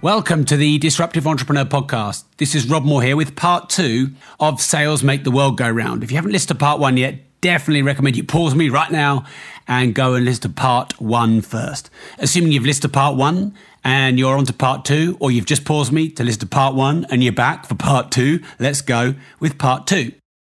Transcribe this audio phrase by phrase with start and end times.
[0.00, 2.22] Welcome to the Disruptive Entrepreneur Podcast.
[2.36, 6.04] This is Rob Moore here with part two of Sales Make the World Go Round.
[6.04, 9.24] If you haven't listened to part one yet, definitely recommend you pause me right now
[9.66, 11.90] and go and listen to part one first.
[12.20, 15.64] Assuming you've listened to part one and you're on to part two, or you've just
[15.64, 19.16] paused me to listen to part one and you're back for part two, let's go
[19.40, 20.12] with part two.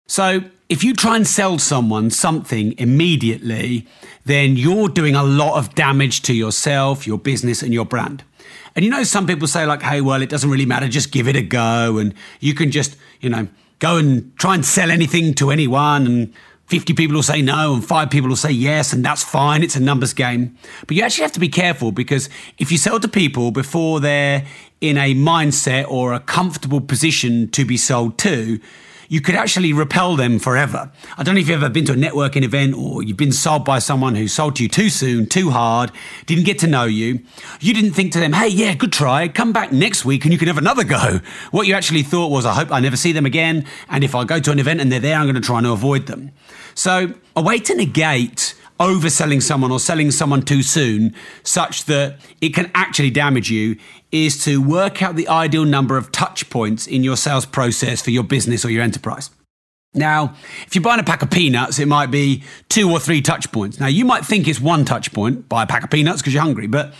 [0.07, 3.85] So, if you try and sell someone something immediately,
[4.23, 8.23] then you're doing a lot of damage to yourself, your business, and your brand.
[8.75, 11.27] And you know, some people say, like, hey, well, it doesn't really matter, just give
[11.27, 11.97] it a go.
[11.97, 13.47] And you can just, you know,
[13.79, 16.07] go and try and sell anything to anyone.
[16.07, 16.33] And
[16.67, 19.63] 50 people will say no, and five people will say yes, and that's fine.
[19.63, 20.57] It's a numbers game.
[20.87, 24.45] But you actually have to be careful because if you sell to people before they're
[24.81, 28.59] in a mindset or a comfortable position to be sold to,
[29.09, 30.91] you could actually repel them forever.
[31.17, 33.65] I don't know if you've ever been to a networking event or you've been sold
[33.65, 35.91] by someone who sold to you too soon, too hard,
[36.25, 37.19] didn't get to know you.
[37.59, 40.39] You didn't think to them, hey, yeah, good try, come back next week and you
[40.39, 41.19] can have another go.
[41.51, 43.65] What you actually thought was, I hope I never see them again.
[43.89, 45.67] And if I go to an event and they're there, I'm going to try and
[45.67, 46.31] avoid them.
[46.73, 52.53] So a way to negate overselling someone or selling someone too soon such that it
[52.53, 53.77] can actually damage you
[54.11, 58.11] is to work out the ideal number of touch points in your sales process for
[58.11, 59.29] your business or your enterprise.
[59.93, 60.35] Now,
[60.67, 63.79] if you're buying a pack of peanuts, it might be two or three touch points.
[63.79, 66.43] Now, you might think it's one touch point, buy a pack of peanuts because you're
[66.43, 66.93] hungry, but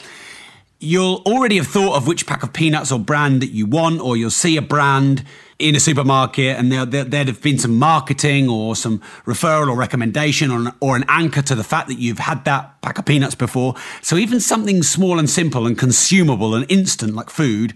[0.83, 4.17] you'll already have thought of which pack of peanuts or brand that you want, or
[4.17, 5.23] you'll see a brand
[5.59, 9.77] in a supermarket and there, there, would have been some marketing or some referral or
[9.77, 13.05] recommendation or an, or an anchor to the fact that you've had that pack of
[13.05, 13.75] peanuts before.
[14.01, 17.73] So even something small and simple and consumable and instant like food,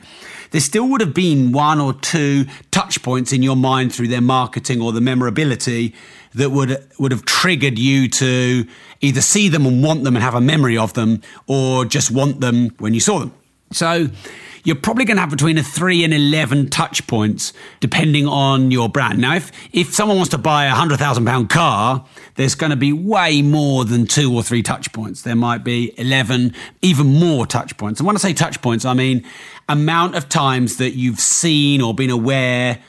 [0.51, 4.21] there still would have been one or two touch points in your mind through their
[4.21, 5.95] marketing or the memorability
[6.37, 8.65] that would would have triggered you to
[9.01, 12.39] either see them and want them and have a memory of them or just want
[12.39, 13.33] them when you saw them.
[13.71, 14.07] So
[14.63, 18.89] you're probably going to have between a 3 and 11 touch points depending on your
[18.89, 19.19] brand.
[19.19, 22.05] Now, if, if someone wants to buy a £100,000 car,
[22.35, 25.21] there's going to be way more than two or three touch points.
[25.21, 27.99] There might be 11, even more touch points.
[27.99, 29.25] And when I say touch points, I mean
[29.69, 32.79] amount of times that you've seen or been aware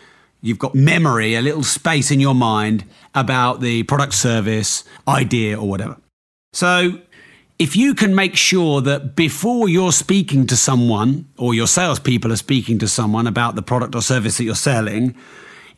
[0.40, 2.84] You've got memory, a little space in your mind
[3.20, 5.96] about the product, service, idea, or whatever.
[6.52, 7.00] So
[7.58, 12.36] if you can make sure that before you're speaking to someone or your salespeople are
[12.36, 15.16] speaking to someone about the product or service that you're selling,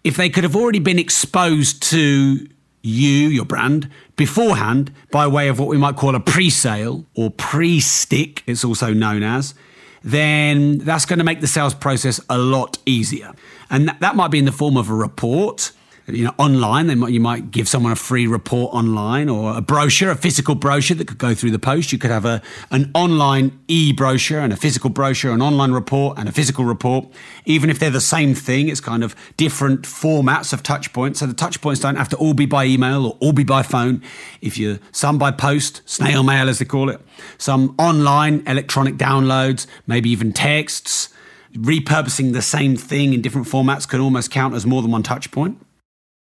[0.05, 2.47] if they could have already been exposed to
[2.83, 7.31] you, your brand, beforehand by way of what we might call a pre sale or
[7.31, 9.55] pre stick, it's also known as,
[10.03, 13.33] then that's going to make the sales process a lot easier.
[13.71, 15.73] And that, that might be in the form of a report
[16.15, 16.87] you know, online.
[16.87, 20.55] They might, you might give someone a free report online or a brochure, a physical
[20.55, 21.93] brochure that could go through the post.
[21.93, 26.19] You could have a, an online e brochure and a physical brochure, an online report
[26.19, 27.07] and a physical report.
[27.45, 31.21] Even if they're the same thing, it's kind of different formats of touch points.
[31.21, 33.63] So the touch points don't have to all be by email or all be by
[33.63, 34.03] phone.
[34.41, 37.01] If you some by post, snail mail as they call it,
[37.39, 41.11] some online electronic downloads, maybe even texts,
[41.55, 45.31] repurposing the same thing in different formats could almost count as more than one touch
[45.31, 45.59] point.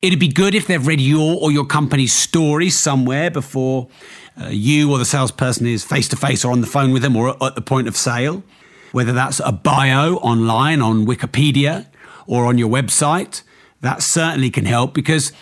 [0.01, 3.89] It'd be good if they've read your or your company's story somewhere before
[4.39, 7.17] uh, you or the salesperson is face to face or on the phone with them
[7.17, 8.41] or at the point of sale.
[8.93, 11.87] Whether that's a bio online on Wikipedia
[12.27, 13.41] or on your website,
[13.81, 15.33] that certainly can help because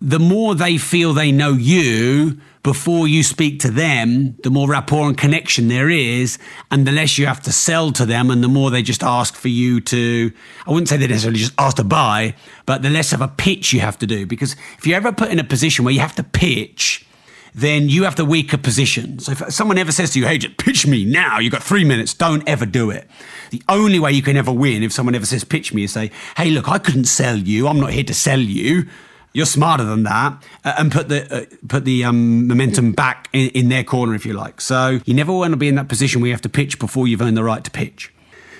[0.00, 5.08] the more they feel they know you before you speak to them, the more rapport
[5.08, 6.38] and connection there is,
[6.70, 9.34] and the less you have to sell to them, and the more they just ask
[9.34, 10.30] for you to,
[10.66, 12.34] I wouldn't say they necessarily just ask to buy,
[12.66, 14.26] but the less of a pitch you have to do.
[14.26, 17.06] Because if you're ever put in a position where you have to pitch,
[17.54, 19.18] then you have the weaker position.
[19.18, 21.84] So if someone ever says to you, hey, just pitch me now, you've got three
[21.84, 23.08] minutes, don't ever do it.
[23.48, 26.10] The only way you can ever win if someone ever says pitch me is say,
[26.36, 27.66] hey, look, I couldn't sell you.
[27.66, 28.86] I'm not here to sell you.
[29.32, 33.50] You're smarter than that, uh, and put the uh, put the um, momentum back in,
[33.50, 34.60] in their corner, if you like.
[34.60, 37.06] So you never want to be in that position where you have to pitch before
[37.06, 38.12] you've earned the right to pitch.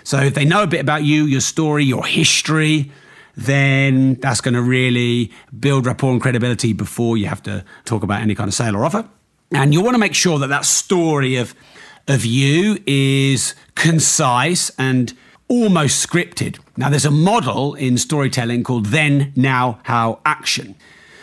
[0.05, 2.91] So if they know a bit about you, your story, your history,
[3.37, 8.21] then that's going to really build rapport and credibility before you have to talk about
[8.21, 9.09] any kind of sale or offer.
[9.53, 11.55] And you want to make sure that that story of
[12.09, 15.15] of you is concise and
[15.49, 16.59] almost scripted.
[16.77, 20.75] Now, there's a model in storytelling called then, now, how, action.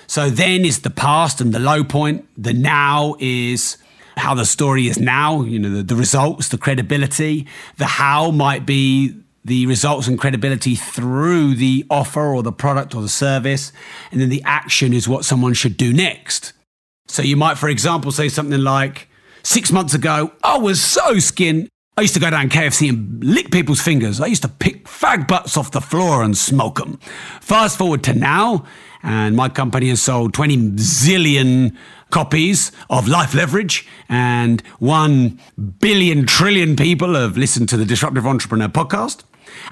[0.07, 2.27] So, then is the past and the low point.
[2.38, 3.77] The now is
[4.18, 7.48] how the story is now, you know, the, the results, the credibility.
[7.77, 13.01] The how might be the results and credibility through the offer or the product or
[13.01, 13.71] the service.
[14.12, 16.54] And then the action is what someone should do next.
[17.07, 19.07] So you might, for example, say something like,
[19.45, 21.69] Six months ago, I was so skinned.
[21.97, 24.19] I used to go down KFC and lick people's fingers.
[24.19, 26.97] I used to pick fag butts off the floor and smoke them.
[27.39, 28.65] Fast forward to now,
[29.01, 31.74] and my company has sold 20 zillion
[32.09, 35.39] copies of Life Leverage, and 1
[35.80, 39.24] billion trillion people have listened to the Disruptive Entrepreneur podcast.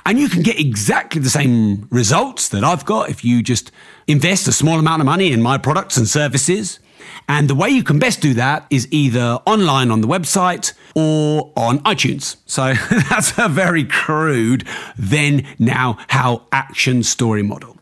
[0.06, 3.70] And you can get exactly the same results that I've got if you just
[4.08, 6.80] invest a small amount of money in my products and services.
[7.28, 11.52] And the way you can best do that is either online on the website or
[11.56, 12.38] on iTunes.
[12.46, 12.74] So
[13.10, 14.68] that's a very crude
[14.98, 17.78] then, now, how action story model.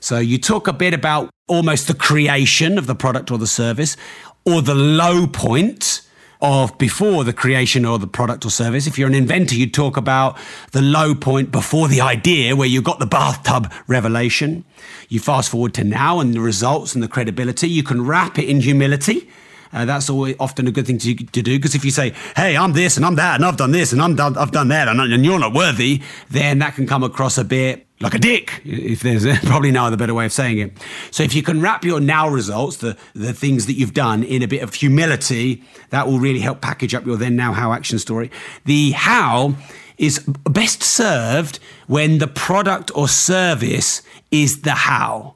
[0.00, 3.96] So you talk a bit about almost the creation of the product or the service
[4.44, 6.02] or the low point
[6.40, 8.86] of before the creation or the product or service.
[8.86, 10.38] If you're an inventor, you'd talk about
[10.72, 14.64] the low point before the idea where you got the bathtub revelation.
[15.08, 17.68] You fast forward to now and the results and the credibility.
[17.68, 19.28] You can wrap it in humility.
[19.72, 22.56] Uh, that's always often a good thing to, to do because if you say, "Hey,
[22.56, 24.88] I'm this and I'm that and I've done this and I'm done, I've done that
[24.88, 28.60] and, and you're not worthy," then that can come across a bit like a dick,
[28.64, 30.72] if there's probably no other better way of saying it.
[31.10, 34.42] So if you can wrap your now results, the, the things that you've done, in
[34.42, 37.98] a bit of humility, that will really help package up your then, now, how action
[37.98, 38.30] story.
[38.66, 39.56] The how
[39.96, 45.34] is best served when the product or service is the how.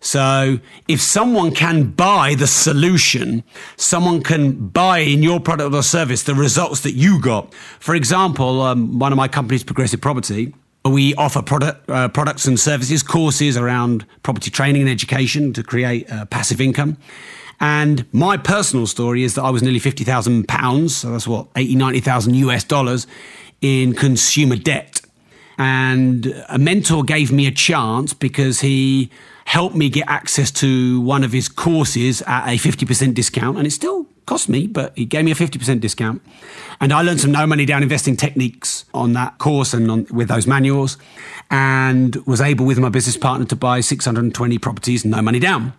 [0.00, 0.58] So
[0.88, 3.44] if someone can buy the solution,
[3.76, 7.52] someone can buy in your product or service the results that you got.
[7.80, 10.54] For example, um, one of my companies, Progressive Property,
[10.84, 16.10] we offer product, uh, products and services, courses around property training and education to create
[16.10, 16.96] uh, passive income.
[17.60, 22.34] And my personal story is that I was nearly £50,000, so that's what, 80, 90,000
[22.34, 23.06] US dollars
[23.60, 25.02] in consumer debt.
[25.58, 29.10] And a mentor gave me a chance because he
[29.50, 33.58] helped me get access to one of his courses at a 50% discount.
[33.58, 36.22] And it still cost me, but he gave me a 50% discount.
[36.80, 40.28] And I learned some no money down investing techniques on that course and on, with
[40.28, 40.98] those manuals,
[41.50, 45.72] and was able with my business partner to buy 620 properties, no money down.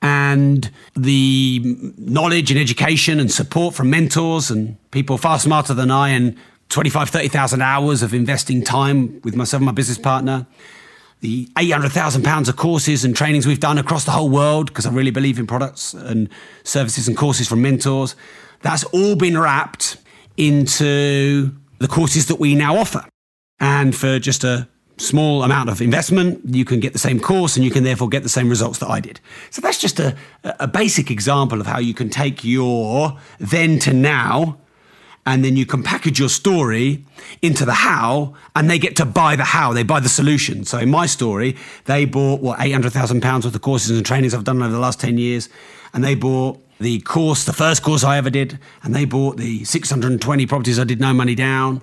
[0.00, 1.60] And the
[1.98, 6.34] knowledge and education and support from mentors and people far smarter than I, and
[6.70, 10.46] 25, 30,000 hours of investing time with myself and my business partner
[11.22, 14.90] the 800,000 pounds of courses and trainings we've done across the whole world, because I
[14.90, 16.28] really believe in products and
[16.64, 18.16] services and courses from mentors,
[18.60, 19.96] that's all been wrapped
[20.36, 23.04] into the courses that we now offer.
[23.60, 27.64] And for just a small amount of investment, you can get the same course and
[27.64, 29.20] you can therefore get the same results that I did.
[29.50, 33.92] So that's just a, a basic example of how you can take your then to
[33.92, 34.58] now
[35.24, 37.04] and then you can package your story
[37.40, 39.72] into the how, and they get to buy the how.
[39.72, 40.64] They buy the solution.
[40.64, 44.04] So in my story, they bought what eight hundred thousand pounds worth of courses and
[44.04, 45.48] trainings I've done over the last ten years,
[45.92, 49.64] and they bought the course, the first course I ever did, and they bought the
[49.64, 51.82] six hundred and twenty properties I did no money down.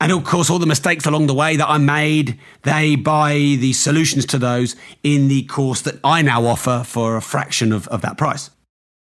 [0.00, 3.72] And of course, all the mistakes along the way that I made, they buy the
[3.72, 8.02] solutions to those in the course that I now offer for a fraction of, of
[8.02, 8.50] that price.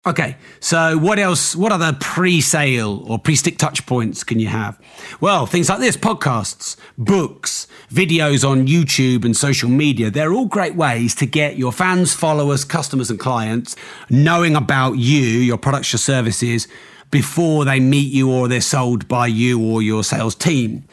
[0.08, 1.54] Okay, so what else?
[1.54, 4.80] What other pre sale or pre stick touch points can you have?
[5.20, 10.10] Well, things like this podcasts, books, videos on YouTube and social media.
[10.10, 13.76] They're all great ways to get your fans, followers, customers, and clients
[14.10, 16.70] knowing about you, your products, your services
[17.12, 20.86] before they meet you or they're sold by you or your sales team.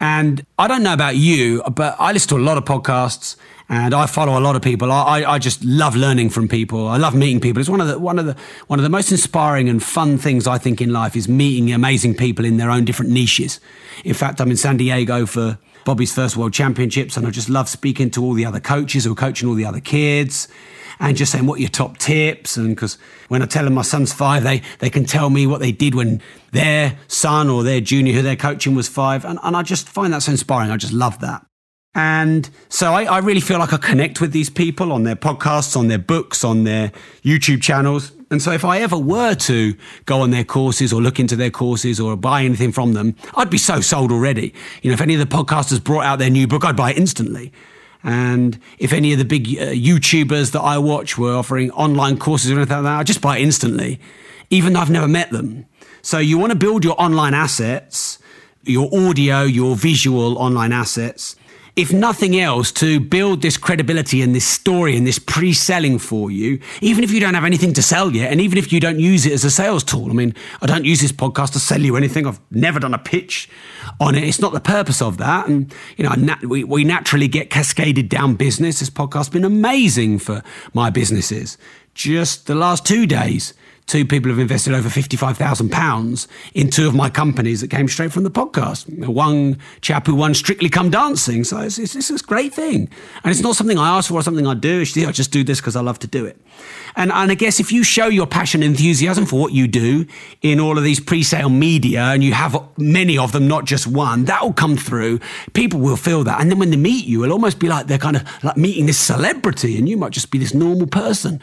[0.00, 3.36] And I don't know about you, but I listen to a lot of podcasts
[3.68, 4.90] and I follow a lot of people.
[4.90, 6.88] I, I just love learning from people.
[6.88, 7.60] I love meeting people.
[7.60, 8.34] It's one of the one of the
[8.66, 12.14] one of the most inspiring and fun things I think in life is meeting amazing
[12.14, 13.60] people in their own different niches.
[14.04, 17.68] In fact, I'm in San Diego for Bobby's first World Championships, and I just love
[17.68, 20.48] speaking to all the other coaches who are coaching all the other kids
[21.00, 22.56] and just saying what are your top tips.
[22.56, 25.60] And because when I tell them my son's five, they, they can tell me what
[25.60, 26.20] they did when
[26.52, 29.24] their son or their junior who they're coaching was five.
[29.24, 30.70] And, and I just find that so inspiring.
[30.70, 31.44] I just love that.
[31.94, 35.76] And so I, I, really feel like I connect with these people on their podcasts,
[35.76, 36.92] on their books, on their
[37.24, 38.12] YouTube channels.
[38.30, 39.74] And so if I ever were to
[40.06, 43.50] go on their courses or look into their courses or buy anything from them, I'd
[43.50, 44.54] be so sold already.
[44.82, 46.96] You know, if any of the podcasters brought out their new book, I'd buy it
[46.96, 47.52] instantly.
[48.02, 52.50] And if any of the big uh, YouTubers that I watch were offering online courses
[52.50, 54.00] or anything like that, I'd just buy it instantly,
[54.48, 55.66] even though I've never met them.
[56.02, 58.18] So you want to build your online assets
[58.62, 61.36] your audio, your visual online assets
[61.76, 66.30] if nothing else, to build this credibility and this story and this pre selling for
[66.30, 68.98] you, even if you don't have anything to sell yet, and even if you don't
[68.98, 70.10] use it as a sales tool.
[70.10, 72.26] I mean, I don't use this podcast to sell you anything.
[72.26, 73.48] I've never done a pitch
[74.00, 74.24] on it.
[74.24, 75.48] It's not the purpose of that.
[75.48, 78.80] And, you know, we, we naturally get cascaded down business.
[78.80, 80.42] This podcast's been amazing for
[80.74, 81.58] my businesses.
[81.94, 83.52] Just the last two days,
[83.90, 88.22] two people have invested over £55,000 in two of my companies that came straight from
[88.22, 88.88] the podcast.
[89.04, 91.42] One chap who won Strictly Come Dancing.
[91.42, 92.88] So it's, it's, it's a great thing.
[93.24, 94.82] And it's not something I ask for or something I do.
[94.82, 96.40] It's, I just do this because I love to do it.
[96.94, 100.06] And, and I guess if you show your passion and enthusiasm for what you do
[100.40, 103.88] in all of these pre sale media and you have many of them, not just
[103.88, 105.18] one, that will come through.
[105.52, 106.40] People will feel that.
[106.40, 108.86] And then when they meet you, it'll almost be like they're kind of like meeting
[108.86, 111.40] this celebrity and you might just be this normal person.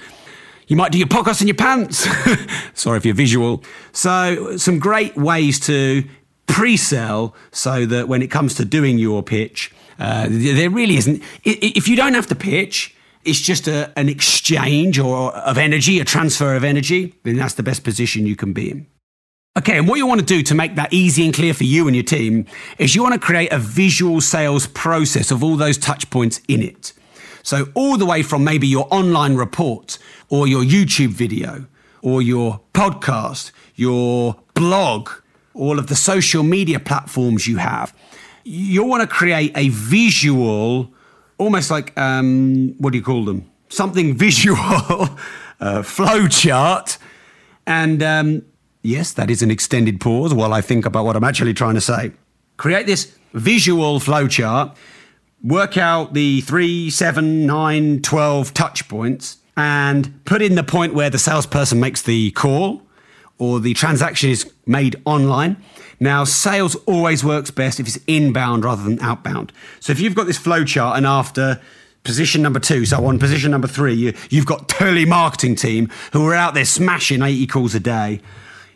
[0.67, 2.07] You might do your podcast in your pants.
[2.73, 3.63] Sorry if you're visual.
[3.93, 6.03] So, some great ways to
[6.45, 11.23] pre sell so that when it comes to doing your pitch, uh, there really isn't.
[11.43, 16.05] If you don't have to pitch, it's just a, an exchange or of energy, a
[16.05, 18.87] transfer of energy, then that's the best position you can be in.
[19.57, 21.87] Okay, and what you want to do to make that easy and clear for you
[21.87, 22.45] and your team
[22.77, 26.61] is you want to create a visual sales process of all those touch points in
[26.61, 26.93] it.
[27.47, 31.65] So, all the way from maybe your online report or your YouTube video
[32.01, 35.09] or your podcast, your blog,
[35.53, 37.95] all of the social media platforms you have,
[38.43, 40.91] you'll want to create a visual,
[41.37, 43.49] almost like, um, what do you call them?
[43.69, 44.57] Something visual,
[45.61, 46.97] uh, flow chart.
[47.65, 48.41] And um,
[48.81, 51.81] yes, that is an extended pause while I think about what I'm actually trying to
[51.81, 52.11] say.
[52.57, 54.75] Create this visual flow chart
[55.43, 61.09] work out the three, seven, nine, 12 touch points and put in the point where
[61.09, 62.81] the salesperson makes the call
[63.37, 65.57] or the transaction is made online.
[65.99, 69.51] Now, sales always works best if it's inbound rather than outbound.
[69.79, 71.59] So if you've got this flow chart and after
[72.03, 76.35] position number two, so on position number three, you, you've got telemarketing team who are
[76.35, 78.21] out there smashing 80 calls a day.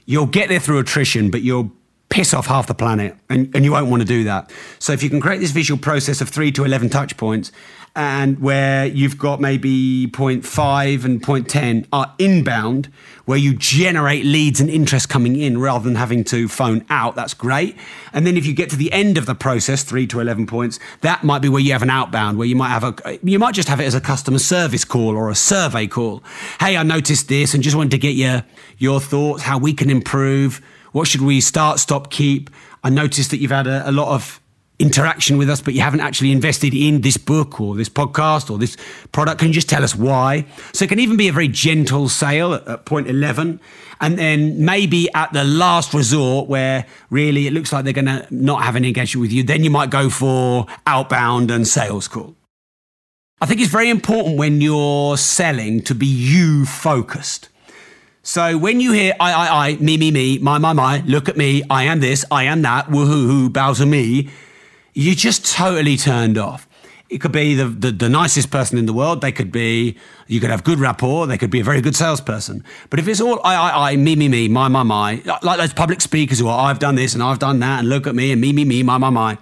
[0.06, 1.72] You'll get there through attrition, but you'll
[2.12, 4.51] piss off half the planet and, and you won't want to do that.
[4.77, 7.51] So if you can create this visual process of three to 11 touch points
[7.96, 12.91] and where you've got maybe 0.5 and 0.10 are inbound,
[13.25, 17.34] where you generate leads and interest coming in rather than having to phone out, that's
[17.34, 17.77] great.
[18.13, 20.80] And then if you get to the end of the process, three to 11 points,
[21.01, 23.56] that might be where you have an outbound, where you might have a, you might
[23.56, 26.24] just have it as a customer service call or a survey call.
[26.60, 28.44] Hey, I noticed this and just wanted to get your,
[28.77, 32.50] your thoughts, how we can improve what should we start, stop, keep?
[32.83, 34.41] I noticed that you've had a, a lot of
[34.81, 38.57] interaction with us, but you haven't actually invested in this book or this podcast or
[38.57, 38.75] this
[39.12, 39.39] product.
[39.39, 40.45] Can you just tell us why?
[40.74, 43.60] So it can even be a very gentle sale at, at point 11.
[44.01, 48.25] And then maybe at the last resort where really it looks like they're going to
[48.31, 52.36] not have an engagement with you, then you might go for outbound and sales call.
[53.39, 57.50] I think it's very important when you're selling to be you focused.
[58.24, 61.38] So when you hear I, I, I, me, me, me, my, my, my, look at
[61.38, 64.30] me, I am this, I am that, woohoo, hoo, bow to me,
[64.94, 66.68] you're just totally turned off.
[67.10, 69.22] It could be the, the, the, nicest person in the world.
[69.22, 69.98] They could be,
[70.28, 71.28] you could have good rapport.
[71.28, 72.63] They could be a very good salesperson.
[72.90, 75.74] But if it's all I, I, I, me, me, me, my, my, my, like those
[75.74, 78.32] public speakers who are, I've done this and I've done that and look at me
[78.32, 79.38] and me, me, me, my, my, my,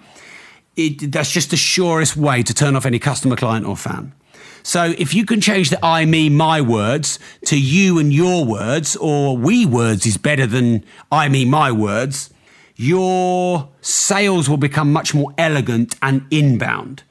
[0.74, 4.14] it, that's just the surest way to turn off any customer, client or fan.
[4.62, 8.96] So if you can change the I, me, my words to you and your words,
[8.96, 12.30] or we words is better than I, me, my words,
[12.76, 17.02] your sales will become much more elegant and inbound.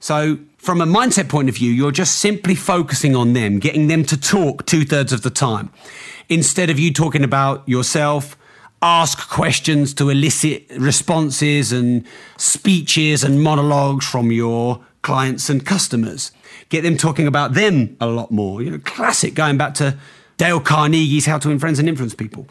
[0.00, 4.04] So from a mindset point of view, you're just simply focusing on them, getting them
[4.04, 5.70] to talk two thirds of the time.
[6.28, 8.36] Instead of you talking about yourself,
[8.80, 12.04] ask questions to elicit responses and
[12.36, 16.32] speeches and monologues from your clients and customers
[16.72, 18.62] get them talking about them a lot more.
[18.62, 19.96] You know, classic going back to
[20.38, 22.46] Dale Carnegie's How to Win Friends and Influence People.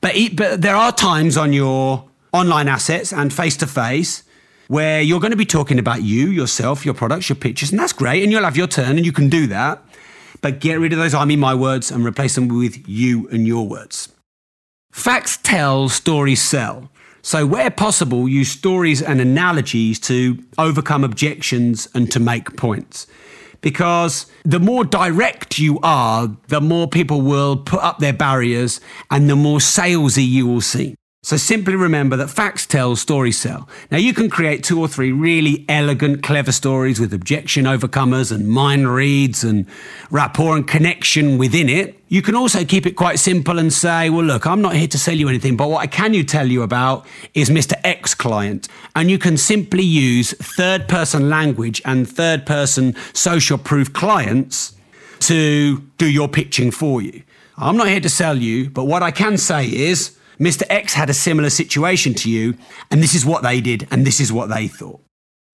[0.00, 4.22] But, but there are times on your online assets and face to face
[4.68, 7.92] where you're going to be talking about you, yourself, your products, your pictures, and that's
[7.92, 8.22] great.
[8.22, 9.82] And you'll have your turn and you can do that.
[10.40, 13.46] But get rid of those I mean my words and replace them with you and
[13.46, 14.08] your words.
[14.92, 16.90] Facts tell, stories sell.
[17.20, 23.06] So, where possible, use stories and analogies to overcome objections and to make points
[23.60, 29.28] because the more direct you are, the more people will put up their barriers and
[29.28, 30.94] the more salesy you will seem.
[31.28, 33.68] So simply remember that facts tell, stories sell.
[33.90, 38.48] Now you can create two or three really elegant, clever stories with objection overcomers and
[38.48, 39.66] mind reads and
[40.10, 42.02] rapport and connection within it.
[42.08, 44.96] You can also keep it quite simple and say, well, look, I'm not here to
[44.96, 47.04] sell you anything, but what I can you tell you about
[47.34, 47.74] is Mr.
[47.84, 48.66] X client.
[48.96, 54.72] And you can simply use third person language and third person social proof clients
[55.18, 57.22] to do your pitching for you.
[57.58, 60.62] I'm not here to sell you, but what I can say is, Mr.
[60.70, 62.56] X had a similar situation to you,
[62.90, 65.00] and this is what they did, and this is what they thought.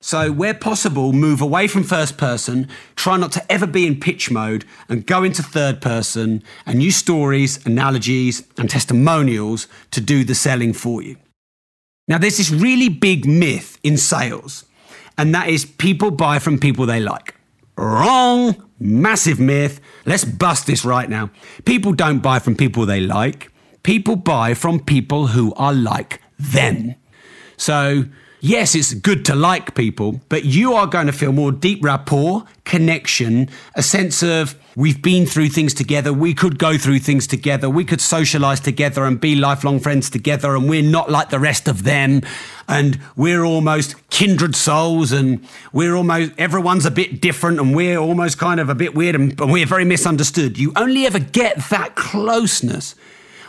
[0.00, 4.30] So, where possible, move away from first person, try not to ever be in pitch
[4.30, 10.34] mode, and go into third person and use stories, analogies, and testimonials to do the
[10.34, 11.16] selling for you.
[12.06, 14.66] Now, there's this really big myth in sales,
[15.16, 17.34] and that is people buy from people they like.
[17.78, 19.80] Wrong, massive myth.
[20.04, 21.30] Let's bust this right now.
[21.64, 23.50] People don't buy from people they like.
[23.84, 26.94] People buy from people who are like them.
[27.58, 28.06] So,
[28.40, 32.44] yes, it's good to like people, but you are going to feel more deep rapport,
[32.64, 37.68] connection, a sense of we've been through things together, we could go through things together,
[37.68, 41.68] we could socialize together and be lifelong friends together, and we're not like the rest
[41.68, 42.22] of them,
[42.66, 48.38] and we're almost kindred souls, and we're almost everyone's a bit different, and we're almost
[48.38, 50.56] kind of a bit weird, and, and we're very misunderstood.
[50.56, 52.94] You only ever get that closeness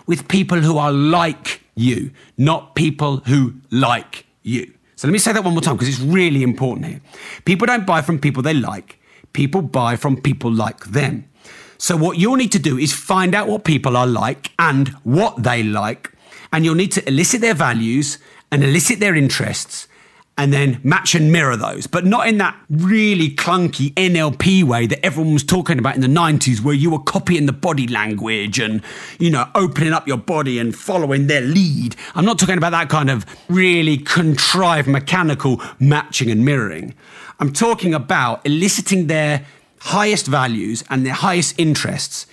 [0.06, 4.74] with people who are like you, not people who like you.
[4.96, 7.02] So let me say that one more time because it's really important here.
[7.44, 9.00] People don't buy from people they like,
[9.34, 11.30] people buy from people like them.
[11.78, 15.44] So what you'll need to do is find out what people are like and what
[15.44, 16.12] they like,
[16.54, 18.18] and you'll need to elicit their values
[18.52, 19.88] and elicit their interests
[20.38, 25.04] and then match and mirror those, but not in that really clunky NLP way that
[25.06, 28.82] everyone was talking about in the 90s, where you were copying the body language and,
[29.18, 31.96] you know, opening up your body and following their lead.
[32.15, 36.94] I'm not talking about that kind of really contrived mechanical matching and mirroring.
[37.39, 39.46] I'm talking about eliciting their
[39.80, 42.27] highest values and their highest interests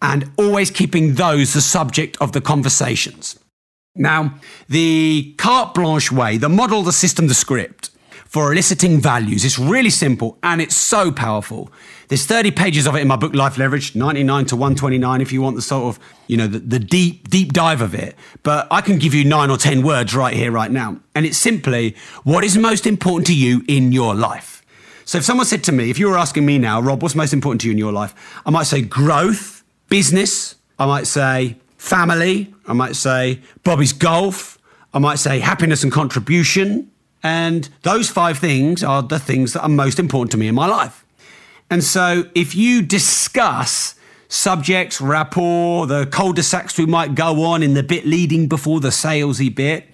[0.00, 3.38] and always keeping those the subject of the conversations.
[3.94, 4.36] Now,
[4.68, 7.90] the carte blanche way, the model, the system, the script
[8.26, 11.70] for eliciting values, it's really simple and it's so powerful.
[12.08, 15.42] There's 30 pages of it in my book, Life Leverage, 99 to 129, if you
[15.42, 18.16] want the sort of, you know, the, the deep, deep dive of it.
[18.42, 20.98] But I can give you nine or 10 words right here, right now.
[21.14, 24.64] And it's simply what is most important to you in your life.
[25.04, 27.34] So if someone said to me, if you were asking me now, Rob, what's most
[27.34, 28.14] important to you in your life?
[28.46, 30.54] I might say growth, business.
[30.78, 32.54] I might say family.
[32.68, 34.56] I might say Bobby's golf.
[34.94, 36.88] I might say happiness and contribution.
[37.24, 40.66] And those five things are the things that are most important to me in my
[40.66, 41.04] life.
[41.70, 43.96] And so if you discuss
[44.28, 49.52] subjects, rapport, the cul-de-sacs we might go on in the bit leading before the salesy
[49.52, 49.88] bit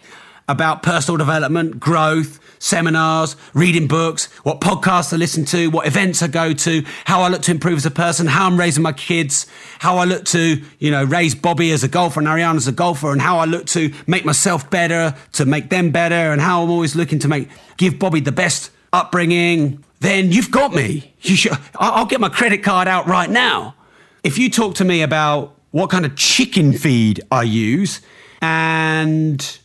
[0.49, 6.29] about personal development, growth, seminars, reading books, what podcasts I listen to, what events I
[6.29, 9.47] go to, how I look to improve as a person, how I'm raising my kids,
[9.79, 12.73] how I look to, you know, raise Bobby as a golfer and Ariana as a
[12.73, 16.63] golfer, and how I look to make myself better, to make them better, and how
[16.63, 21.15] I'm always looking to make give Bobby the best upbringing, then you've got me.
[21.21, 23.75] You should, I'll get my credit card out right now.
[24.25, 28.01] If you talk to me about what kind of chicken feed I use
[28.41, 29.59] and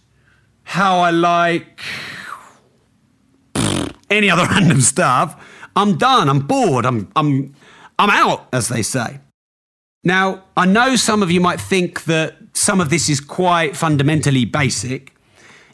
[0.64, 1.82] how I like
[4.10, 5.42] any other random stuff,
[5.76, 6.30] I'm done.
[6.30, 6.86] I'm bored.
[6.86, 7.54] I'm, I'm,
[8.00, 9.20] I'm out, as they say.
[10.04, 14.46] Now, I know some of you might think that some of this is quite fundamentally
[14.46, 15.16] basic.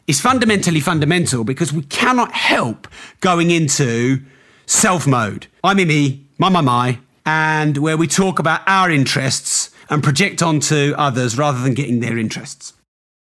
[0.06, 2.88] It's fundamentally fundamental because we cannot help
[3.20, 4.22] going into
[4.66, 5.46] self mode.
[5.62, 10.94] I'm me, my, my, my, and where we talk about our interests and project onto
[10.96, 12.72] others rather than getting their interests.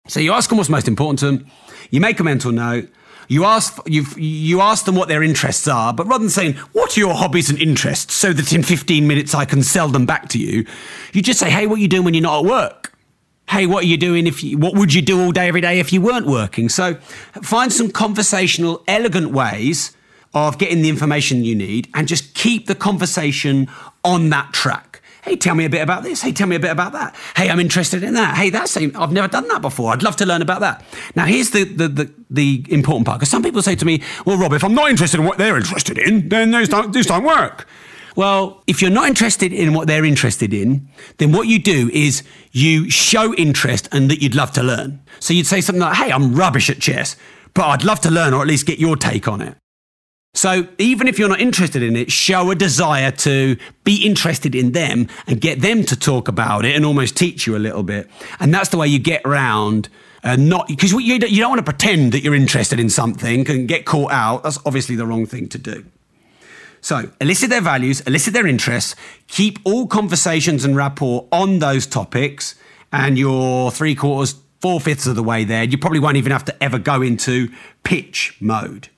[0.09, 1.47] So you ask them what's most important to them,
[1.91, 2.89] you make a mental note,
[3.29, 7.01] you ask, you ask them what their interests are, but rather than saying, What are
[7.01, 10.39] your hobbies and interests, so that in 15 minutes I can sell them back to
[10.39, 10.65] you,
[11.13, 12.95] you just say, Hey, what are you doing when you're not at work?
[13.51, 15.79] Hey, what are you doing if you, what would you do all day, every day
[15.79, 16.69] if you weren't working?
[16.69, 16.95] So
[17.43, 19.97] find some conversational, elegant ways
[20.35, 23.69] of getting the information you need and just keep the conversation
[24.05, 24.88] on that track.
[25.29, 26.23] Hey, tell me a bit about this.
[26.23, 27.15] Hey, tell me a bit about that.
[27.37, 28.35] Hey, I'm interested in that.
[28.35, 29.93] Hey, that's I've never done that before.
[29.93, 30.83] I'd love to learn about that.
[31.15, 34.39] Now, here's the the the, the important part because some people say to me, "Well,
[34.39, 37.25] Rob, if I'm not interested in what they're interested in, then this don't this don't
[37.25, 37.69] work."
[38.17, 40.89] Well, if you're not interested in what they're interested in,
[41.19, 44.99] then what you do is you show interest and that you'd love to learn.
[45.21, 47.17] So you'd say something like, "Hey, I'm rubbish at chess,
[47.53, 49.59] but I'd love to learn or at least get your take on it."
[50.35, 54.73] So even if you're not interested in it, show a desire to be interested in
[54.73, 58.09] them and get them to talk about it and almost teach you a little bit.
[58.39, 59.89] And that's the way you get around
[60.23, 63.69] and not because you, you don't want to pretend that you're interested in something and
[63.69, 64.43] get caught out.
[64.43, 65.85] That's obviously the wrong thing to do.
[66.81, 68.95] So, elicit their values, elicit their interests,
[69.27, 72.55] keep all conversations and rapport on those topics,
[72.93, 75.65] and you're three quarters, four fifths of the way there.
[75.65, 77.51] You probably won't even have to ever go into
[77.83, 78.89] pitch mode.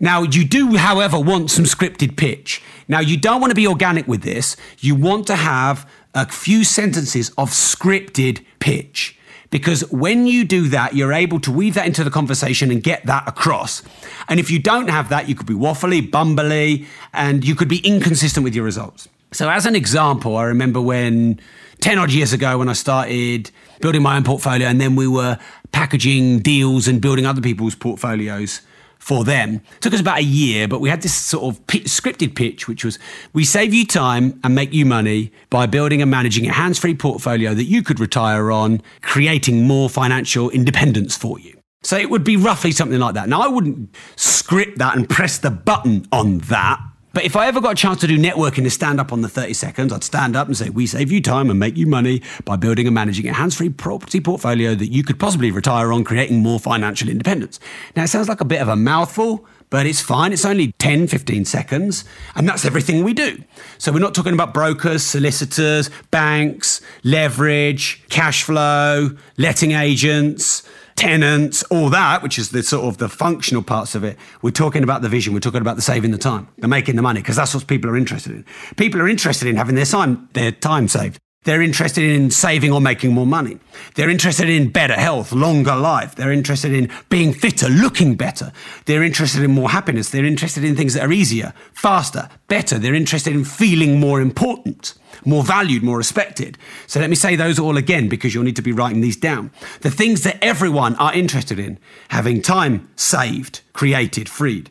[0.00, 2.60] Now, you do, however, want some scripted pitch.
[2.88, 4.56] Now, you don't want to be organic with this.
[4.80, 9.18] You want to have a few sentences of scripted pitch.
[9.50, 13.06] Because when you do that, you're able to weave that into the conversation and get
[13.06, 13.82] that across.
[14.28, 17.78] And if you don't have that, you could be waffly, bumbly, and you could be
[17.78, 19.08] inconsistent with your results.
[19.30, 21.40] So, as an example, I remember when
[21.80, 25.38] 10 odd years ago, when I started building my own portfolio, and then we were
[25.70, 28.60] packaging deals and building other people's portfolios
[29.04, 29.56] for them.
[29.76, 32.86] It took us about a year, but we had this sort of scripted pitch, which
[32.86, 32.98] was
[33.34, 36.94] we save you time and make you money by building and managing a hands free
[36.94, 41.54] portfolio that you could retire on, creating more financial independence for you.
[41.82, 43.28] So it would be roughly something like that.
[43.28, 46.80] Now, I wouldn't script that and press the button on that
[47.14, 49.28] but if I ever got a chance to do networking to stand up on the
[49.28, 52.22] 30 seconds, I'd stand up and say, We save you time and make you money
[52.44, 56.02] by building and managing a hands free property portfolio that you could possibly retire on,
[56.02, 57.60] creating more financial independence.
[57.94, 60.32] Now, it sounds like a bit of a mouthful, but it's fine.
[60.32, 63.42] It's only 10, 15 seconds, and that's everything we do.
[63.78, 70.62] So we're not talking about brokers, solicitors, banks, leverage, cash flow, letting agents
[70.96, 74.16] tenants, all that, which is the sort of the functional parts of it.
[74.42, 75.34] We're talking about the vision.
[75.34, 77.90] We're talking about the saving the time, the making the money, because that's what people
[77.90, 78.44] are interested in.
[78.76, 81.18] People are interested in having their time, their time saved.
[81.44, 83.58] They're interested in saving or making more money.
[83.94, 86.14] They're interested in better health, longer life.
[86.14, 88.50] They're interested in being fitter, looking better.
[88.86, 90.08] They're interested in more happiness.
[90.08, 92.78] They're interested in things that are easier, faster, better.
[92.78, 94.94] They're interested in feeling more important,
[95.26, 96.56] more valued, more respected.
[96.86, 99.50] So let me say those all again because you'll need to be writing these down.
[99.82, 101.78] The things that everyone are interested in
[102.08, 104.70] having time saved, created, freed.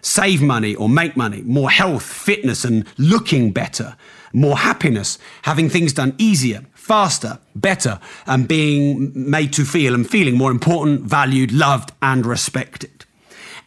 [0.00, 3.96] Save money or make money, more health, fitness, and looking better
[4.34, 10.36] more happiness, having things done easier, faster, better, and being made to feel and feeling
[10.36, 13.06] more important, valued, loved, and respected.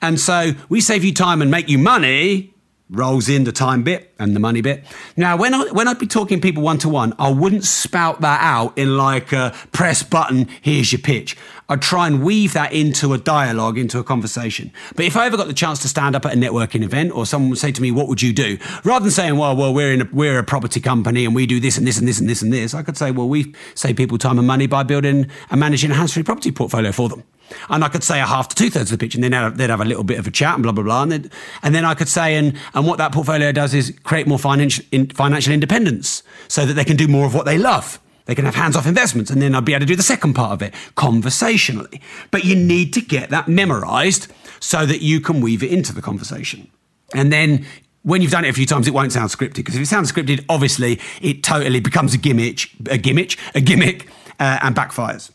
[0.02, 2.54] And so we save you time and make you money
[2.90, 4.86] rolls in the time bit and the money bit.
[5.16, 8.40] Now, when I when I'd be talking people one to one, I wouldn't spout that
[8.42, 10.48] out in like a press button.
[10.62, 11.36] Here's your pitch.
[11.70, 14.72] I'd try and weave that into a dialogue, into a conversation.
[14.96, 17.26] But if I ever got the chance to stand up at a networking event, or
[17.26, 19.92] someone would say to me, "What would you do?" rather than saying, "Well, well, we're
[19.92, 22.30] in a, we're a property company and we do this and this and this and
[22.30, 25.28] this and this," I could say, "Well, we save people time and money by building
[25.50, 27.24] and managing a hands-free property portfolio for them."
[27.70, 29.70] And I could say a half to two thirds of the pitch, and then they'd
[29.70, 31.32] have a little bit of a chat and blah blah blah, and then,
[31.64, 34.86] and then I could say, and and what that portfolio does is create more financial
[34.92, 38.00] in, financial independence, so that they can do more of what they love.
[38.28, 40.34] They can have hands off investments, and then I'd be able to do the second
[40.34, 42.02] part of it conversationally.
[42.30, 46.02] But you need to get that memorized so that you can weave it into the
[46.02, 46.70] conversation,
[47.14, 47.66] and then.
[48.04, 50.10] When you've done it a few times, it won't sound scripted because if it sounds
[50.10, 54.08] scripted, obviously it totally becomes a gimmick, a gimmick, a gimmick,
[54.40, 55.30] uh, and backfires.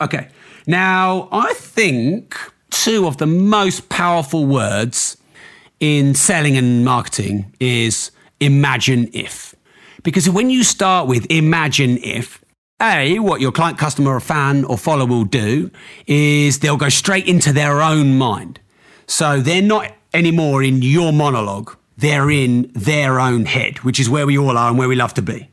[0.00, 0.26] Okay,
[0.66, 2.36] now, I think
[2.70, 5.16] two of the most powerful words
[5.80, 9.51] in selling and marketing is imagine if.
[10.02, 12.44] Because when you start with imagine if,
[12.80, 15.70] A, what your client, customer, or fan or follower will do
[16.06, 18.60] is they'll go straight into their own mind.
[19.06, 24.26] So they're not anymore in your monologue, they're in their own head, which is where
[24.26, 25.48] we all are and where we love to be.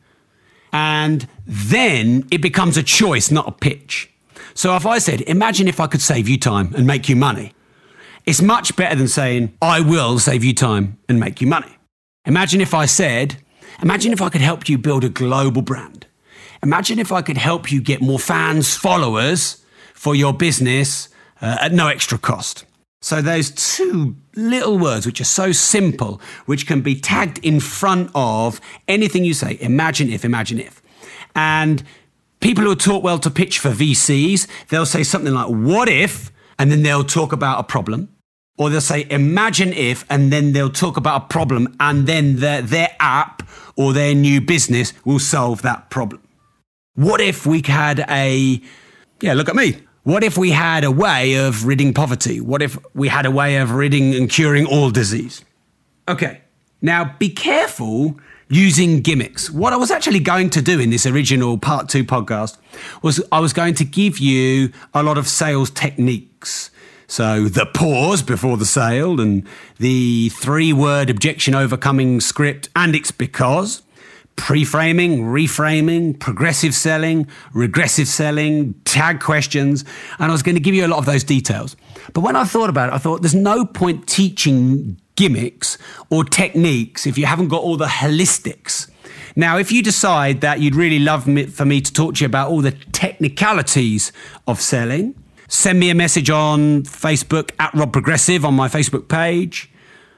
[0.72, 4.10] And then it becomes a choice, not a pitch.
[4.54, 7.54] So if I said, imagine if I could save you time and make you money,
[8.26, 11.78] it's much better than saying, I will save you time and make you money.
[12.26, 13.38] Imagine if I said,
[13.82, 16.06] imagine if I could help you build a global brand.
[16.62, 21.10] Imagine if I could help you get more fans, followers for your business
[21.42, 22.66] uh, at no extra cost.
[23.02, 28.12] So those two little words, which are so simple, which can be tagged in front
[28.14, 29.58] of anything you say.
[29.62, 30.82] Imagine if, imagine if.
[31.34, 31.82] And
[32.42, 36.32] people who are taught well to pitch for VCs, they'll say something like, What if?
[36.58, 38.10] And then they'll talk about a problem.
[38.60, 42.62] Or they'll say, Imagine if, and then they'll talk about a problem, and then their,
[42.62, 43.42] their app
[43.76, 46.22] or their new business will solve that problem.
[46.94, 48.62] What if we had a,
[49.22, 49.82] yeah, look at me.
[50.04, 52.42] What if we had a way of ridding poverty?
[52.42, 55.44] What if we had a way of ridding and curing all disease?
[56.08, 56.42] Okay,
[56.82, 58.20] now be careful
[58.50, 59.50] using gimmicks.
[59.50, 62.58] What I was actually going to do in this original part two podcast
[63.02, 66.72] was I was going to give you a lot of sales techniques.
[67.10, 69.46] So the pause before the sale and
[69.80, 73.82] the three word objection overcoming script, and it's because
[74.36, 79.84] pre-framing, reframing, progressive selling, regressive selling, tag questions,
[80.20, 81.76] and I was going to give you a lot of those details.
[82.14, 85.80] But when I thought about it, I thought there's no point teaching gimmicks
[86.12, 88.88] or techniques if you haven't got all the holistics.
[89.36, 92.28] Now, if you decide that you'd really love me, for me to talk to you
[92.28, 94.12] about all the technicalities
[94.48, 95.16] of selling,
[95.50, 99.70] send me a message on Facebook at Rob Progressive on my Facebook page.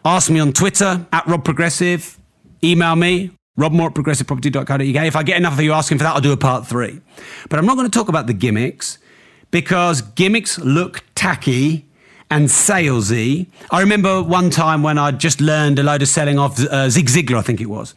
[0.06, 2.20] Ask me on Twitter at Rob Progressive.
[2.64, 5.06] Email me, robmoore at progressiveproperty.co.uk.
[5.08, 7.02] If I get enough of you asking for that, I'll do a part three.
[7.50, 9.00] But I'm not going to talk about the gimmicks
[9.50, 11.88] because gimmicks look tacky
[12.30, 13.48] and salesy.
[13.72, 17.08] I remember one time when I just learned a load of selling off uh, Zig
[17.08, 17.96] Ziglar, I think it was.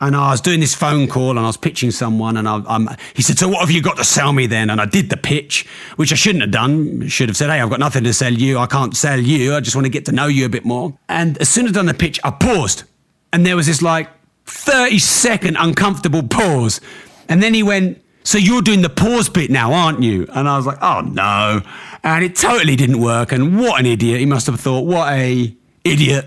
[0.00, 2.88] And I was doing this phone call and I was pitching someone and I, I'm,
[3.14, 4.68] he said, so what have you got to sell me then?
[4.68, 7.08] And I did the pitch, which I shouldn't have done.
[7.08, 8.58] Should have said, hey, I've got nothing to sell you.
[8.58, 9.54] I can't sell you.
[9.54, 10.96] I just want to get to know you a bit more.
[11.08, 12.84] And as soon as I'd done the pitch, I paused.
[13.32, 14.10] And there was this like
[14.44, 16.80] 30 second uncomfortable pause.
[17.28, 20.26] And then he went, so you're doing the pause bit now, aren't you?
[20.34, 21.62] And I was like, oh no.
[22.02, 23.32] And it totally didn't work.
[23.32, 24.20] And what an idiot.
[24.20, 25.54] He must have thought, what a
[25.84, 26.26] idiot.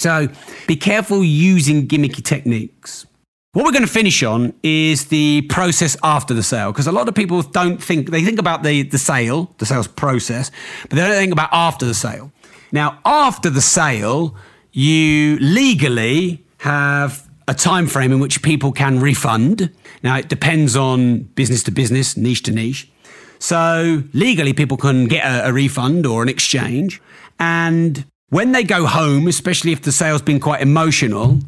[0.00, 0.28] So
[0.66, 3.06] be careful using gimmicky techniques.
[3.52, 7.08] What we're going to finish on is the process after the sale, because a lot
[7.08, 10.50] of people don't think, they think about the, the sale, the sales process,
[10.82, 12.30] but they don't think about after the sale.
[12.72, 14.36] Now, after the sale,
[14.72, 19.72] you legally have a time frame in which people can refund.
[20.02, 22.90] Now, it depends on business to business, niche to niche.
[23.38, 27.00] So, legally, people can get a, a refund or an exchange.
[27.40, 31.40] And when they go home, especially if the sale's been quite emotional,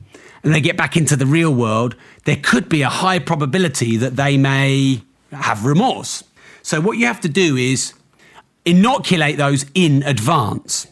[0.42, 4.16] and they get back into the real world, there could be a high probability that
[4.16, 6.24] they may have remorse.
[6.62, 7.92] So, what you have to do is
[8.64, 10.86] inoculate those in advance.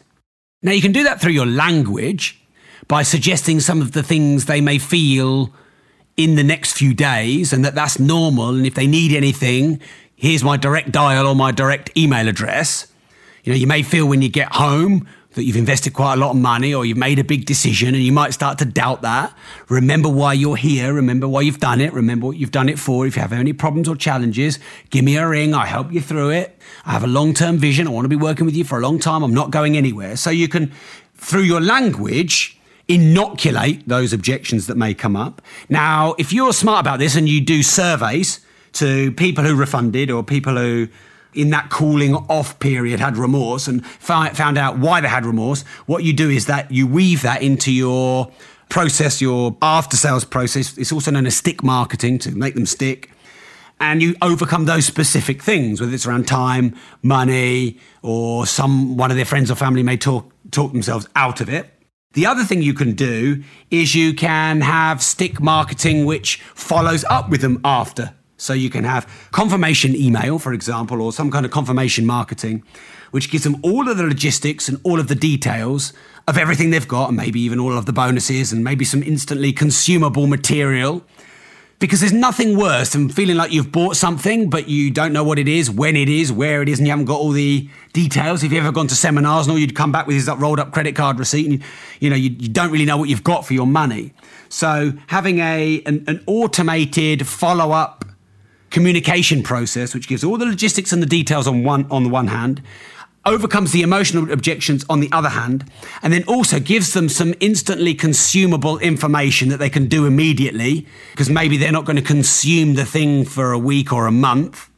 [0.63, 2.41] Now, you can do that through your language
[2.89, 5.53] by suggesting some of the things they may feel
[6.17, 8.49] in the next few days and that that's normal.
[8.49, 9.81] And if they need anything,
[10.17, 12.91] here's my direct dial or my direct email address.
[13.45, 15.07] You know, you may feel when you get home
[15.39, 18.05] that you've invested quite a lot of money or you've made a big decision and
[18.05, 19.35] you might start to doubt that.
[19.69, 20.93] Remember why you're here.
[20.93, 21.93] Remember why you've done it.
[21.93, 23.07] Remember what you've done it for.
[23.07, 24.59] If you have any problems or challenges,
[24.91, 25.55] give me a ring.
[25.55, 26.61] I help you through it.
[26.85, 27.87] I have a long term vision.
[27.87, 29.23] I want to be working with you for a long time.
[29.23, 30.17] I'm not going anywhere.
[30.17, 30.73] So you can,
[31.15, 35.41] through your language, inoculate those objections that may come up.
[35.69, 38.41] Now, if you're smart about this and you do surveys
[38.75, 40.89] to people who refunded or people who
[41.35, 46.05] in that cooling off period had remorse and found out why they had remorse, what
[46.05, 48.31] you do is that you weave that into your
[48.69, 50.77] process, your after sales process.
[50.77, 53.11] It's also known as stick marketing to make them stick.
[53.81, 59.17] And you overcome those specific things, whether it's around time, money, or some one of
[59.17, 61.71] their friends or family may talk talk themselves out of it.
[62.15, 67.29] The other thing you can do is you can have stick marketing which follows up
[67.29, 71.53] with them after so you can have confirmation email, for example, or some kind of
[71.53, 72.63] confirmation marketing,
[73.11, 75.93] which gives them all of the logistics and all of the details
[76.29, 79.53] of everything they've got, and maybe even all of the bonuses and maybe some instantly
[79.53, 81.05] consumable material.
[81.81, 85.39] Because there's nothing worse than feeling like you've bought something, but you don't know what
[85.39, 88.43] it is, when it is, where it is, and you haven't got all the details.
[88.43, 90.59] If you've ever gone to seminars and all you'd come back with is that rolled
[90.59, 91.63] up credit card receipt, and
[92.01, 94.13] you, know you, you, don't really know what you've got for your money.
[94.49, 98.05] So having a an, an automated follow up
[98.71, 102.29] communication process, which gives all the logistics and the details on one on the one
[102.29, 102.63] hand,
[103.27, 105.71] overcomes the emotional objections on the other hand,
[106.03, 111.29] and then also gives them some instantly consumable information that they can do immediately, because
[111.29, 114.71] maybe they're not going to consume the thing for a week or a month.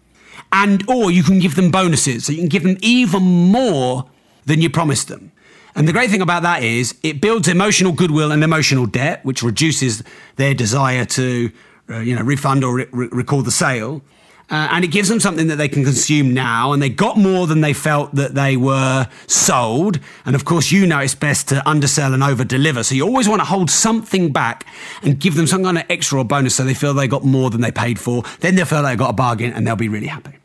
[0.53, 4.09] And or you can give them bonuses, so you can give them even more
[4.47, 5.31] than you promised them.
[5.77, 9.45] And the great thing about that is it builds emotional goodwill and emotional debt, which
[9.45, 10.03] reduces
[10.37, 11.53] their desire to
[11.99, 14.03] you know, refund or re- record the sale.
[14.51, 16.73] Uh, and it gives them something that they can consume now.
[16.73, 20.01] And they got more than they felt that they were sold.
[20.27, 22.83] And of course, you know it's best to undersell and over deliver.
[22.83, 24.67] So you always want to hold something back
[25.03, 27.51] and give them some kind of extra or bonus so they feel they got more
[27.51, 28.25] than they paid for.
[28.41, 30.40] Then they'll feel they got a bargain and they'll be really happy.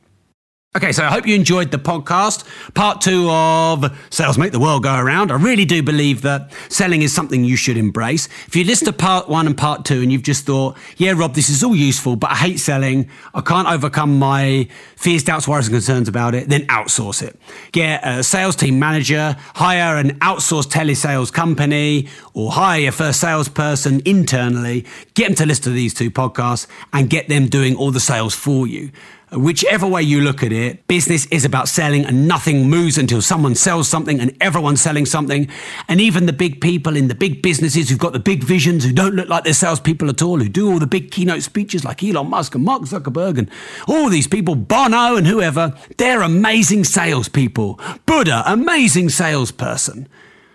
[0.75, 4.83] Okay, so I hope you enjoyed the podcast, part two of Sales Make the World
[4.83, 5.31] Go Around.
[5.31, 8.27] I really do believe that selling is something you should embrace.
[8.45, 11.33] If you listen to part one and part two and you've just thought, yeah, Rob,
[11.33, 15.67] this is all useful, but I hate selling, I can't overcome my fears, doubts, worries,
[15.67, 17.39] and concerns about it, then outsource it.
[17.71, 24.01] Get a sales team manager, hire an outsourced telesales company, or hire your first salesperson
[24.03, 24.83] internally,
[25.13, 28.35] get them to listen to these two podcasts, and get them doing all the sales
[28.35, 28.91] for you.
[29.35, 33.53] Whichever way you look at it, business is about selling and nothing moves until someone
[33.53, 35.49] sells something and everyone's selling something.
[35.89, 38.93] And even the big people in the big businesses who've got the big visions, who
[38.93, 42.01] don't look like they're salespeople at all, who do all the big keynote speeches like
[42.01, 43.49] Elon Musk and Mark Zuckerberg and
[43.87, 47.79] all these people, Bono and whoever, they're amazing salespeople.
[48.05, 50.07] Buddha, amazing salesperson.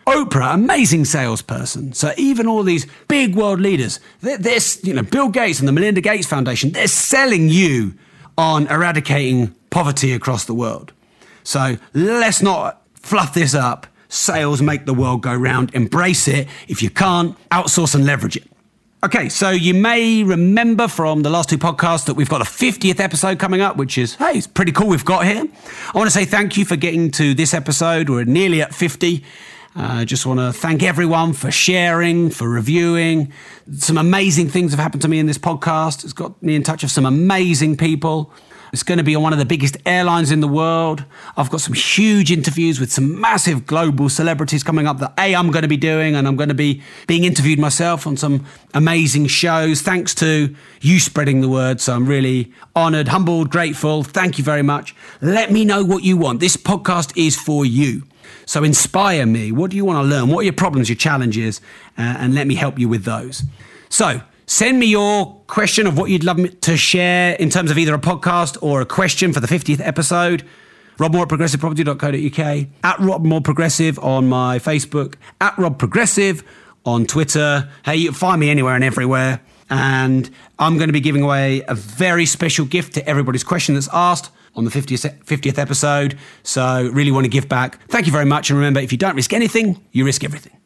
[0.06, 1.92] Oprah, amazing salesperson.
[1.92, 6.00] So even all these big world leaders, this, you know, Bill Gates and the Melinda
[6.00, 7.94] Gates Foundation, they're selling you
[8.40, 10.92] on eradicating poverty across the world.
[11.44, 13.86] So let's not fluff this up.
[14.08, 15.74] Sales make the world go round.
[15.74, 16.48] Embrace it.
[16.66, 18.44] If you can't, outsource and leverage it.
[19.04, 22.98] Okay, so you may remember from the last two podcasts that we've got a 50th
[22.98, 25.44] episode coming up, which is, hey, it's pretty cool we've got here.
[25.94, 28.08] I want to say thank you for getting to this episode.
[28.08, 29.22] We're nearly at 50.
[29.76, 33.32] I uh, just want to thank everyone for sharing, for reviewing.
[33.76, 36.02] Some amazing things have happened to me in this podcast.
[36.02, 38.32] It's got me in touch with some amazing people.
[38.72, 41.04] It's going to be on one of the biggest airlines in the world.
[41.36, 45.52] I've got some huge interviews with some massive global celebrities coming up that A, I'm
[45.52, 49.28] going to be doing, and I'm going to be being interviewed myself on some amazing
[49.28, 49.82] shows.
[49.82, 51.80] Thanks to you spreading the word.
[51.80, 54.02] So I'm really honored, humbled, grateful.
[54.02, 54.96] Thank you very much.
[55.20, 56.40] Let me know what you want.
[56.40, 58.02] This podcast is for you.
[58.46, 59.52] So inspire me.
[59.52, 60.28] What do you want to learn?
[60.28, 61.60] What are your problems, your challenges?
[61.98, 63.44] Uh, and let me help you with those.
[63.88, 67.78] So send me your question of what you'd love me to share in terms of
[67.78, 70.44] either a podcast or a question for the 50th episode.
[70.98, 76.44] Rob Moore at progressiveproperty.co.uk, at Rob Moore Progressive on my Facebook, at Rob Progressive
[76.84, 77.70] on Twitter.
[77.84, 79.40] Hey, you can find me anywhere and everywhere.
[79.70, 83.88] And I'm going to be giving away a very special gift to everybody's question that's
[83.92, 86.18] asked on the 50th, 50th episode.
[86.42, 87.80] So, really want to give back.
[87.88, 88.50] Thank you very much.
[88.50, 90.59] And remember, if you don't risk anything, you risk everything.